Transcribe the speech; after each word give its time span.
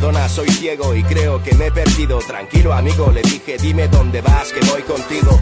Perdona, 0.00 0.30
soy 0.30 0.48
ciego 0.48 0.96
y 0.96 1.02
creo 1.02 1.42
que 1.42 1.54
me 1.56 1.66
he 1.66 1.70
perdido. 1.70 2.20
Tranquilo, 2.20 2.72
amigo, 2.72 3.12
le 3.12 3.20
dije, 3.20 3.58
dime 3.60 3.86
dónde 3.86 4.22
vas, 4.22 4.50
que 4.50 4.60
voy 4.64 4.80
contigo. 4.80 5.38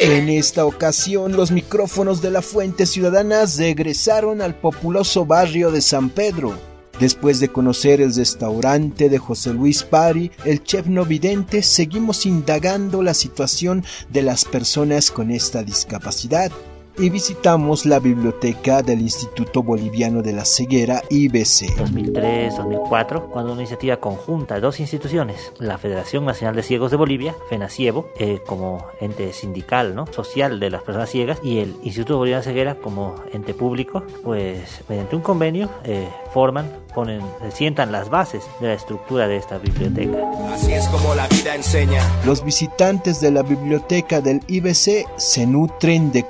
En 0.00 0.30
esta 0.30 0.64
ocasión, 0.64 1.36
los 1.36 1.50
micrófonos 1.50 2.22
de 2.22 2.30
la 2.30 2.40
Fuente 2.40 2.86
Ciudadana 2.86 3.44
regresaron 3.58 4.40
al 4.40 4.54
populoso 4.54 5.26
barrio 5.26 5.70
de 5.70 5.82
San 5.82 6.08
Pedro. 6.08 6.54
Después 6.98 7.40
de 7.40 7.50
conocer 7.50 8.00
el 8.00 8.14
restaurante 8.14 9.10
de 9.10 9.18
José 9.18 9.52
Luis 9.52 9.82
Pari, 9.82 10.30
el 10.46 10.62
chef 10.64 10.86
no 10.86 11.04
vidente, 11.04 11.62
seguimos 11.62 12.24
indagando 12.24 13.02
la 13.02 13.12
situación 13.12 13.84
de 14.08 14.22
las 14.22 14.46
personas 14.46 15.10
con 15.10 15.30
esta 15.30 15.62
discapacidad 15.62 16.50
y 16.96 17.10
visitamos 17.10 17.86
la 17.86 17.98
biblioteca 17.98 18.82
del 18.82 19.00
Instituto 19.00 19.62
Boliviano 19.62 20.22
de 20.22 20.32
la 20.32 20.44
Ceguera, 20.44 21.02
IBC. 21.10 21.76
2003-2004, 21.76 23.30
cuando 23.30 23.52
una 23.52 23.62
iniciativa 23.62 23.96
conjunta 23.96 24.54
de 24.54 24.60
dos 24.60 24.78
instituciones, 24.78 25.52
la 25.58 25.78
Federación 25.78 26.24
Nacional 26.24 26.54
de 26.54 26.62
Ciegos 26.62 26.90
de 26.90 26.96
Bolivia, 26.96 27.34
FENACIEBO, 27.48 28.10
eh, 28.18 28.40
como 28.46 28.86
ente 29.00 29.32
sindical, 29.32 29.94
¿no? 29.94 30.06
social 30.06 30.60
de 30.60 30.70
las 30.70 30.82
personas 30.82 31.10
ciegas, 31.10 31.40
y 31.42 31.58
el 31.58 31.74
Instituto 31.82 32.18
Boliviano 32.18 32.42
de 32.42 32.46
la 32.46 32.52
Ceguera 32.52 32.74
como 32.76 33.16
ente 33.32 33.54
público, 33.54 34.04
pues 34.22 34.82
mediante 34.88 35.16
un 35.16 35.22
convenio 35.22 35.70
eh, 35.84 36.08
forman, 36.32 36.70
ponen, 36.94 37.20
sientan 37.52 37.90
las 37.90 38.08
bases 38.08 38.44
de 38.60 38.68
la 38.68 38.74
estructura 38.74 39.26
de 39.26 39.36
esta 39.36 39.58
biblioteca. 39.58 40.18
Así 40.52 40.72
es 40.72 40.86
como 40.88 41.14
la 41.14 41.26
vida 41.26 41.54
enseña. 41.56 42.02
Los 42.24 42.44
visitantes 42.44 43.20
de 43.20 43.32
la 43.32 43.42
biblioteca 43.42 44.20
del 44.20 44.40
IBC 44.46 45.06
se 45.16 45.46
nutren 45.46 46.12
de 46.12 46.24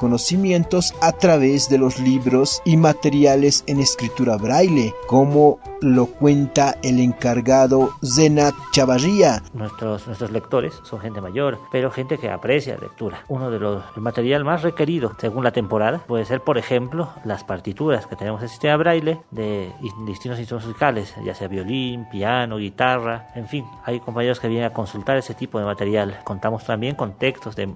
a 1.00 1.12
través 1.12 1.68
de 1.68 1.78
los 1.78 1.98
libros 1.98 2.62
y 2.64 2.76
materiales 2.76 3.64
en 3.66 3.80
escritura 3.80 4.36
braille, 4.36 4.94
como 5.08 5.58
lo 5.84 6.06
cuenta 6.06 6.76
el 6.82 6.98
encargado 6.98 7.90
Zenat 8.02 8.54
Chavarría. 8.72 9.42
Nuestros, 9.52 10.06
nuestros 10.06 10.30
lectores 10.30 10.80
son 10.82 10.98
gente 10.98 11.20
mayor, 11.20 11.58
pero 11.70 11.90
gente 11.90 12.16
que 12.16 12.30
aprecia 12.30 12.78
lectura. 12.78 13.22
Uno 13.28 13.50
de 13.50 13.58
los 13.58 13.82
materiales 13.96 14.46
más 14.46 14.62
requeridos 14.62 15.12
según 15.18 15.44
la 15.44 15.52
temporada 15.52 15.98
puede 15.98 16.24
ser, 16.24 16.40
por 16.40 16.56
ejemplo, 16.56 17.10
las 17.24 17.44
partituras 17.44 18.06
que 18.06 18.16
tenemos 18.16 18.40
en 18.40 18.44
el 18.44 18.50
sistema 18.50 18.76
braille 18.76 19.18
de 19.30 19.72
distintos 20.06 20.38
instrumentos 20.38 20.68
musicales, 20.68 21.14
ya 21.22 21.34
sea 21.34 21.48
violín, 21.48 22.08
piano, 22.10 22.56
guitarra, 22.56 23.28
en 23.34 23.46
fin, 23.46 23.66
hay 23.84 24.00
compañeros 24.00 24.40
que 24.40 24.48
vienen 24.48 24.70
a 24.70 24.72
consultar 24.72 25.18
ese 25.18 25.34
tipo 25.34 25.58
de 25.58 25.66
material. 25.66 26.18
Contamos 26.24 26.64
también 26.64 26.94
con 26.94 27.18
textos 27.18 27.56
de 27.56 27.74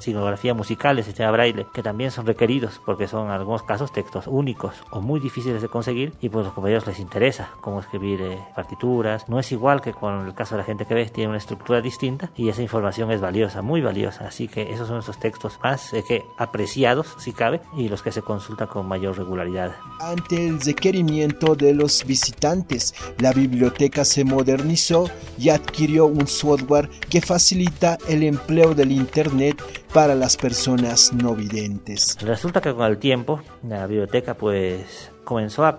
signografía 0.00 0.54
musical 0.54 0.96
del 0.96 1.04
sistema 1.04 1.30
braille 1.30 1.66
que 1.72 1.82
también 1.82 2.10
son 2.10 2.26
requeridos 2.26 2.80
porque 2.84 3.06
son 3.06 3.26
en 3.26 3.32
algunos 3.32 3.62
casos 3.62 3.92
textos 3.92 4.26
únicos 4.26 4.74
o 4.90 5.00
muy 5.00 5.20
difíciles 5.20 5.62
de 5.62 5.68
conseguir 5.68 6.12
y 6.20 6.28
pues 6.28 6.44
los 6.44 6.54
compañeros 6.54 6.86
les 6.86 6.98
interesa 6.98 7.43
cómo 7.60 7.80
escribir 7.80 8.22
eh, 8.22 8.38
partituras. 8.54 9.28
No 9.28 9.38
es 9.38 9.52
igual 9.52 9.80
que 9.80 9.92
con 9.92 10.26
el 10.26 10.34
caso 10.34 10.54
de 10.54 10.60
la 10.60 10.64
gente 10.64 10.86
que 10.86 10.94
ve, 10.94 11.06
tiene 11.06 11.28
una 11.28 11.38
estructura 11.38 11.80
distinta 11.80 12.30
y 12.36 12.48
esa 12.48 12.62
información 12.62 13.10
es 13.10 13.20
valiosa, 13.20 13.62
muy 13.62 13.80
valiosa. 13.80 14.26
Así 14.26 14.48
que 14.48 14.72
esos 14.72 14.88
son 14.88 14.98
esos 14.98 15.18
textos 15.18 15.58
más 15.62 15.92
eh, 15.92 16.04
que 16.06 16.24
apreciados, 16.38 17.14
si 17.18 17.32
cabe, 17.32 17.60
y 17.76 17.88
los 17.88 18.02
que 18.02 18.12
se 18.12 18.22
consultan 18.22 18.68
con 18.68 18.86
mayor 18.86 19.16
regularidad. 19.16 19.72
Ante 20.00 20.46
el 20.46 20.60
requerimiento 20.60 21.54
de 21.54 21.74
los 21.74 22.04
visitantes, 22.04 22.94
la 23.18 23.32
biblioteca 23.32 24.04
se 24.04 24.24
modernizó 24.24 25.10
y 25.38 25.50
adquirió 25.50 26.06
un 26.06 26.26
software 26.26 26.88
que 27.08 27.20
facilita 27.20 27.98
el 28.08 28.22
empleo 28.22 28.74
del 28.74 28.92
Internet 28.92 29.62
para 29.92 30.14
las 30.14 30.36
personas 30.36 31.12
no 31.12 31.34
videntes. 31.34 32.16
Resulta 32.20 32.60
que 32.60 32.74
con 32.74 32.86
el 32.86 32.98
tiempo 32.98 33.40
la 33.62 33.86
biblioteca 33.86 34.34
pues 34.34 35.10
comenzó 35.24 35.64
a, 35.64 35.78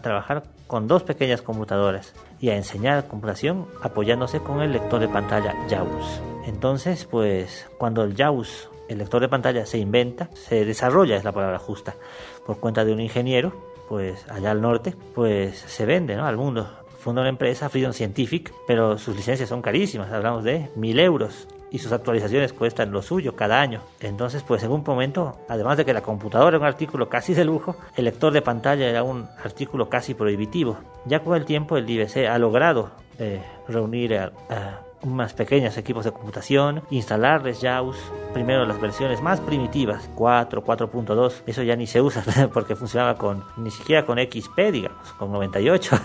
trabajar 0.00 0.44
con 0.66 0.88
dos 0.88 1.02
pequeñas 1.02 1.42
computadoras 1.42 2.14
y 2.40 2.50
a 2.50 2.56
enseñar 2.56 3.06
computación 3.06 3.66
apoyándose 3.82 4.40
con 4.40 4.62
el 4.62 4.72
lector 4.72 5.00
de 5.00 5.08
pantalla 5.08 5.54
JAWS. 5.68 6.22
Entonces 6.46 7.04
pues 7.04 7.68
cuando 7.78 8.02
el 8.04 8.16
JAWS, 8.16 8.70
el 8.88 8.98
lector 8.98 9.20
de 9.20 9.28
pantalla 9.28 9.66
se 9.66 9.78
inventa, 9.78 10.28
se 10.34 10.64
desarrolla 10.64 11.16
es 11.16 11.24
la 11.24 11.32
palabra 11.32 11.58
justa, 11.58 11.94
por 12.46 12.58
cuenta 12.58 12.84
de 12.84 12.92
un 12.92 13.00
ingeniero 13.00 13.52
pues 13.88 14.26
allá 14.30 14.50
al 14.50 14.60
norte, 14.60 14.94
pues 15.14 15.58
se 15.58 15.84
vende 15.84 16.14
al 16.14 16.36
mundo. 16.36 16.70
Funda 16.98 17.20
una 17.20 17.28
empresa, 17.28 17.68
Freedom 17.68 17.92
Scientific, 17.92 18.54
pero 18.66 18.96
sus 18.96 19.14
licencias 19.14 19.50
son 19.50 19.60
carísimas, 19.60 20.10
hablamos 20.10 20.42
de 20.42 20.70
mil 20.74 20.98
euros 20.98 21.46
y 21.74 21.80
sus 21.80 21.90
actualizaciones 21.90 22.52
cuestan 22.52 22.92
lo 22.92 23.02
suyo 23.02 23.34
cada 23.34 23.60
año. 23.60 23.80
Entonces, 23.98 24.44
pues 24.44 24.62
en 24.62 24.70
un 24.70 24.84
momento, 24.86 25.40
además 25.48 25.76
de 25.76 25.84
que 25.84 25.92
la 25.92 26.02
computadora 26.02 26.50
era 26.50 26.58
un 26.60 26.66
artículo 26.66 27.08
casi 27.08 27.34
de 27.34 27.44
lujo, 27.44 27.74
el 27.96 28.04
lector 28.04 28.32
de 28.32 28.42
pantalla 28.42 28.88
era 28.88 29.02
un 29.02 29.26
artículo 29.42 29.88
casi 29.88 30.14
prohibitivo. 30.14 30.76
Ya 31.04 31.24
con 31.24 31.34
el 31.34 31.44
tiempo 31.44 31.76
el 31.76 31.90
IBC 31.90 32.28
ha 32.28 32.38
logrado 32.38 32.92
eh, 33.18 33.42
reunir 33.66 34.14
a 34.14 34.30
más 35.04 35.34
pequeños 35.34 35.76
equipos 35.76 36.04
de 36.04 36.12
computación, 36.12 36.82
instalarles 36.90 37.60
JAWS, 37.60 37.96
primero 38.32 38.64
las 38.66 38.80
versiones 38.80 39.20
más 39.20 39.40
primitivas, 39.40 40.08
4, 40.14 40.64
4.2, 40.64 41.42
eso 41.46 41.62
ya 41.62 41.76
ni 41.76 41.86
se 41.86 42.00
usa 42.00 42.24
porque 42.52 42.76
funcionaba 42.76 43.16
con, 43.16 43.44
ni 43.56 43.70
siquiera 43.70 44.04
con 44.06 44.18
XP, 44.18 44.58
digamos, 44.72 45.12
con 45.18 45.32
98, 45.32 45.96
mm. 45.96 45.98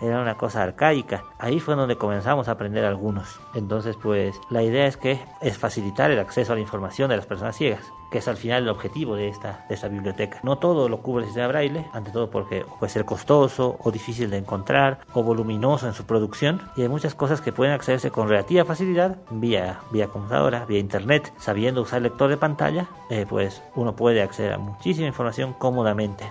Era 0.00 0.20
una 0.20 0.36
cosa 0.36 0.62
arcaica. 0.62 1.24
Ahí 1.38 1.60
fue 1.60 1.74
donde 1.74 1.96
comenzamos 1.96 2.48
a 2.48 2.52
aprender 2.52 2.84
algunos. 2.84 3.40
Entonces, 3.54 3.96
pues 4.02 4.40
la 4.50 4.62
idea 4.62 4.86
es 4.86 4.96
que 4.96 5.20
es 5.40 5.58
facilitar 5.58 6.10
el 6.10 6.18
acceso 6.18 6.52
a 6.52 6.56
la 6.56 6.62
información 6.62 7.10
de 7.10 7.16
las 7.16 7.26
personas 7.26 7.56
ciegas 7.56 7.92
que 8.10 8.18
es 8.18 8.28
al 8.28 8.36
final 8.36 8.62
el 8.62 8.68
objetivo 8.68 9.16
de 9.16 9.28
esta, 9.28 9.64
de 9.68 9.74
esta 9.74 9.88
biblioteca. 9.88 10.40
No 10.42 10.58
todo 10.58 10.88
lo 10.88 10.98
cubre 10.98 11.22
el 11.22 11.28
sistema 11.28 11.48
braille, 11.48 11.86
ante 11.92 12.10
todo 12.10 12.30
porque 12.30 12.64
puede 12.78 12.92
ser 12.92 13.04
costoso 13.04 13.76
o 13.82 13.90
difícil 13.90 14.30
de 14.30 14.38
encontrar 14.38 15.00
o 15.12 15.22
voluminoso 15.22 15.86
en 15.86 15.94
su 15.94 16.04
producción 16.04 16.60
y 16.76 16.82
hay 16.82 16.88
muchas 16.88 17.14
cosas 17.14 17.40
que 17.40 17.52
pueden 17.52 17.74
accederse 17.74 18.10
con 18.10 18.28
relativa 18.28 18.64
facilidad 18.64 19.18
vía, 19.30 19.80
vía 19.90 20.08
computadora, 20.08 20.64
vía 20.66 20.78
internet, 20.78 21.32
sabiendo 21.38 21.82
usar 21.82 22.02
lector 22.02 22.30
de 22.30 22.36
pantalla, 22.36 22.86
eh, 23.10 23.26
pues 23.28 23.62
uno 23.74 23.96
puede 23.96 24.22
acceder 24.22 24.52
a 24.52 24.58
muchísima 24.58 25.06
información 25.08 25.52
cómodamente. 25.52 26.30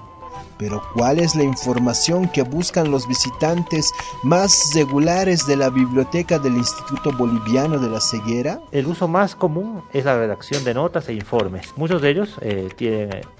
Pero 0.57 0.81
¿cuál 0.93 1.19
es 1.19 1.35
la 1.35 1.43
información 1.43 2.27
que 2.27 2.43
buscan 2.43 2.91
los 2.91 3.07
visitantes 3.07 3.91
más 4.23 4.71
regulares 4.73 5.45
de 5.47 5.57
la 5.57 5.69
biblioteca 5.69 6.39
del 6.39 6.55
Instituto 6.55 7.11
Boliviano 7.11 7.79
de 7.79 7.89
la 7.89 7.99
Ceguera? 7.99 8.59
El 8.71 8.87
uso 8.87 9.07
más 9.07 9.35
común 9.35 9.83
es 9.93 10.05
la 10.05 10.17
redacción 10.17 10.63
de 10.63 10.73
notas 10.73 11.09
e 11.09 11.13
informes. 11.13 11.73
Muchos 11.75 12.01
de 12.01 12.09
ellos 12.09 12.37
eh, 12.41 12.69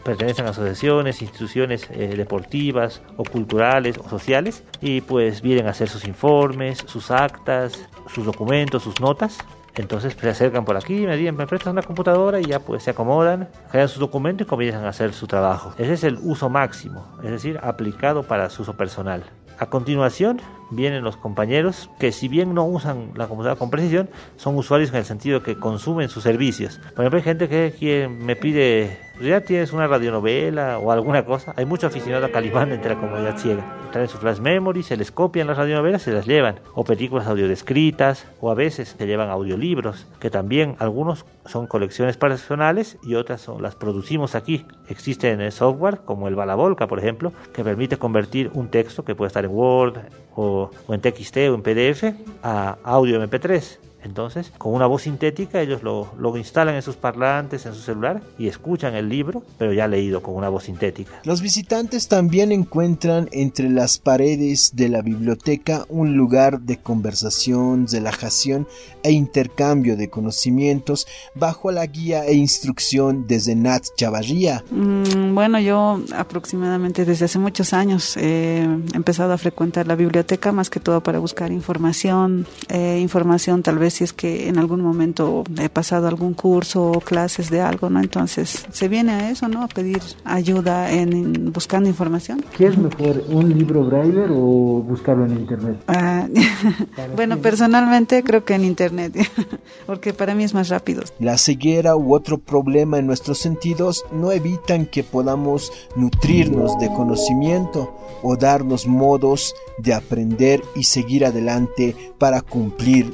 pertenecen 0.03 0.45
a 0.45 0.49
asociaciones, 0.49 1.21
instituciones 1.21 1.87
eh, 1.91 2.15
deportivas 2.15 3.01
o 3.17 3.23
culturales 3.23 3.97
o 3.97 4.09
sociales 4.09 4.63
y 4.81 5.01
pues 5.01 5.41
vienen 5.41 5.67
a 5.67 5.71
hacer 5.71 5.89
sus 5.89 6.05
informes, 6.05 6.83
sus 6.85 7.11
actas, 7.11 7.79
sus 8.13 8.25
documentos, 8.25 8.83
sus 8.83 8.99
notas 8.99 9.37
entonces 9.81 10.13
pues, 10.13 10.23
se 10.23 10.29
acercan 10.29 10.65
por 10.65 10.77
aquí, 10.77 11.05
me, 11.05 11.31
me 11.31 11.47
prestan 11.47 11.73
una 11.73 11.83
computadora 11.83 12.39
y 12.39 12.45
ya 12.45 12.59
pues 12.59 12.83
se 12.83 12.91
acomodan, 12.91 13.49
crean 13.71 13.89
sus 13.89 13.99
documentos 13.99 14.45
y 14.45 14.49
comienzan 14.49 14.85
a 14.85 14.89
hacer 14.89 15.13
su 15.13 15.27
trabajo. 15.27 15.73
Ese 15.77 15.93
es 15.93 16.03
el 16.03 16.17
uso 16.21 16.49
máximo, 16.49 17.05
es 17.23 17.31
decir, 17.31 17.59
aplicado 17.61 18.23
para 18.23 18.49
su 18.49 18.63
uso 18.63 18.75
personal. 18.75 19.23
A 19.57 19.67
continuación 19.67 20.41
vienen 20.69 21.03
los 21.03 21.15
compañeros 21.15 21.89
que 21.99 22.11
si 22.11 22.27
bien 22.27 22.53
no 22.53 22.65
usan 22.65 23.11
la 23.15 23.27
computadora 23.27 23.57
con 23.57 23.69
precisión, 23.69 24.09
son 24.35 24.57
usuarios 24.57 24.89
en 24.89 24.97
el 24.97 25.05
sentido 25.05 25.43
que 25.43 25.57
consumen 25.57 26.09
sus 26.09 26.23
servicios. 26.23 26.79
Por 26.93 27.05
ejemplo, 27.05 27.17
hay 27.17 27.23
gente 27.23 27.47
que 27.47 28.09
me 28.09 28.35
pide 28.35 29.04
ya 29.19 29.41
tienes 29.41 29.73
una 29.73 29.87
radionovela 29.87 30.79
o 30.79 30.91
alguna 30.91 31.25
cosa. 31.25 31.53
Hay 31.55 31.65
mucho 31.65 31.87
aficionado 31.87 32.25
a 32.25 32.31
Calimán 32.31 32.71
entre 32.71 32.95
la 32.95 32.99
comunidad 32.99 33.37
ciega. 33.37 33.63
Traen 33.91 34.09
su 34.09 34.17
flash 34.17 34.39
memory, 34.39 34.83
se 34.83 34.97
les 34.97 35.11
copian 35.11 35.47
las 35.47 35.57
radionovelas, 35.57 36.01
se 36.01 36.11
las 36.11 36.25
llevan. 36.25 36.59
O 36.73 36.83
películas 36.83 37.27
audiodescritas, 37.27 38.27
o 38.41 38.51
a 38.51 38.55
veces 38.55 38.95
se 38.97 39.07
llevan 39.07 39.29
audiolibros, 39.29 40.05
que 40.19 40.29
también 40.29 40.75
algunos 40.79 41.25
son 41.45 41.67
colecciones 41.67 42.17
personales 42.17 42.97
y 43.03 43.15
otras 43.15 43.41
son, 43.41 43.61
las 43.61 43.75
producimos 43.75 44.35
aquí. 44.35 44.65
Existe 44.89 45.31
en 45.31 45.41
el 45.41 45.51
software, 45.51 45.99
como 46.03 46.27
el 46.27 46.35
Balabolca, 46.35 46.87
por 46.87 46.99
ejemplo, 46.99 47.31
que 47.53 47.63
permite 47.63 47.97
convertir 47.97 48.51
un 48.53 48.67
texto 48.67 49.05
que 49.05 49.15
puede 49.15 49.27
estar 49.27 49.45
en 49.45 49.51
Word 49.51 49.97
o, 50.35 50.71
o 50.87 50.93
en 50.93 51.01
TXT 51.01 51.37
o 51.37 51.55
en 51.55 51.61
PDF 51.61 52.03
a 52.43 52.77
audio 52.83 53.23
MP3 53.23 53.84
entonces, 54.05 54.51
con 54.57 54.73
una 54.73 54.85
voz 54.85 55.01
sintética, 55.01 55.61
ellos 55.61 55.81
lo, 55.81 56.37
instalan 56.37 56.75
en 56.75 56.81
sus 56.81 56.95
parlantes, 56.95 57.65
en 57.65 57.73
su 57.73 57.81
celular, 57.81 58.21
y 58.37 58.47
escuchan 58.47 58.93
el 58.93 59.09
libro, 59.09 59.43
pero 59.57 59.73
ya 59.73 59.87
leído 59.87 60.21
con 60.21 60.35
una 60.35 60.47
voz 60.49 60.65
sintética. 60.65 61.21
Los 61.23 61.41
visitantes 61.41 62.07
también 62.07 62.51
encuentran 62.51 63.27
entre 63.31 63.69
las 63.69 63.97
paredes 63.97 64.75
de 64.75 64.89
la 64.89 65.01
biblioteca 65.01 65.85
un 65.89 66.15
lugar 66.15 66.61
de 66.61 66.77
conversación, 66.77 67.87
relajación 67.91 68.67
e 69.01 69.11
intercambio 69.11 69.97
de 69.97 70.09
conocimientos 70.09 71.07
bajo 71.33 71.71
la 71.71 71.85
guía 71.87 72.25
e 72.25 72.33
instrucción 72.33 73.25
desde 73.27 73.55
Nat 73.55 73.85
Chavarría. 73.97 74.63
Mm, 74.69 75.33
bueno, 75.33 75.59
yo 75.59 75.99
aproximadamente 76.15 77.05
desde 77.05 77.25
hace 77.25 77.39
muchos 77.39 77.73
años 77.73 78.17
he 78.17 78.63
empezado 78.93 79.33
a 79.33 79.37
frecuentar 79.37 79.87
la 79.87 79.95
biblioteca 79.95 80.51
más 80.51 80.69
que 80.69 80.79
todo 80.79 81.01
para 81.01 81.19
buscar 81.19 81.51
información, 81.51 82.45
eh, 82.69 82.99
información 83.01 83.63
tal 83.63 83.79
vez 83.79 83.94
si 83.95 84.03
es 84.03 84.11
que 84.11 84.49
en 84.49 84.57
algún 84.57 84.81
momento 84.81 85.45
he 85.57 85.69
pasado 85.69 86.07
algún 86.07 86.33
curso 86.33 86.91
o 86.91 86.99
clases 86.99 87.49
de 87.49 87.61
algo, 87.61 87.89
¿no? 87.89 88.01
Entonces 88.01 88.65
se 88.69 88.87
viene 88.89 89.13
a 89.13 89.29
eso, 89.29 89.47
¿no? 89.47 89.63
A 89.63 89.67
pedir 89.69 90.01
ayuda 90.25 90.91
en, 90.91 91.53
buscando 91.53 91.87
información. 91.87 92.43
¿Qué 92.57 92.67
es 92.67 92.77
mejor, 92.77 93.23
un 93.29 93.57
libro 93.57 93.85
braille 93.85 94.25
o 94.29 94.83
buscarlo 94.83 95.25
en 95.25 95.37
internet? 95.37 95.77
Ah, 95.87 96.27
bueno, 97.15 97.37
personalmente 97.37 98.21
creo 98.21 98.43
que 98.43 98.55
en 98.55 98.65
internet, 98.65 99.15
porque 99.85 100.13
para 100.13 100.35
mí 100.35 100.43
es 100.43 100.53
más 100.53 100.67
rápido. 100.67 101.03
La 101.19 101.37
ceguera 101.37 101.95
u 101.95 102.13
otro 102.13 102.37
problema 102.37 102.99
en 102.99 103.07
nuestros 103.07 103.39
sentidos 103.39 104.03
no 104.11 104.33
evitan 104.33 104.87
que 104.87 105.03
podamos 105.03 105.71
nutrirnos 105.95 106.77
de 106.79 106.87
conocimiento 106.89 107.95
o 108.23 108.35
darnos 108.35 108.87
modos 108.87 109.55
de 109.77 109.93
aprender 109.93 110.61
y 110.75 110.83
seguir 110.83 111.25
adelante 111.25 111.95
para 112.17 112.41
cumplir 112.41 113.11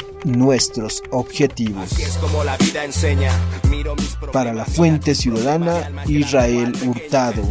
nuestros 0.78 1.04
objetivos. 1.12 1.90
Para 4.32 4.54
la 4.54 4.66
Fuente 4.66 5.16
Ciudadana, 5.16 5.92
Israel 6.08 6.74
Hurtado. 6.86 7.44